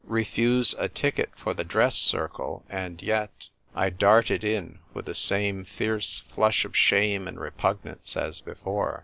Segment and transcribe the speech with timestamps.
[0.05, 5.63] Refuse a ticket for the dress circle, and yet I darted in, with the same
[5.63, 8.99] fierce flush of shame and repugnance as before.